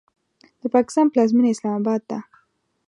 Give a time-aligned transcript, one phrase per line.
[0.61, 2.19] د پاکستان پلازمینه اسلام آباد ده.